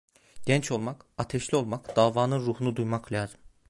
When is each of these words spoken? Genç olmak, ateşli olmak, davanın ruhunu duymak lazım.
Genç 0.45 0.71
olmak, 0.71 1.05
ateşli 1.17 1.57
olmak, 1.57 1.95
davanın 1.95 2.39
ruhunu 2.39 2.75
duymak 2.75 3.11
lazım. 3.11 3.39